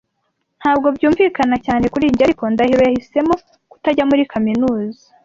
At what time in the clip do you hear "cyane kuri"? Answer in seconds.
1.65-2.05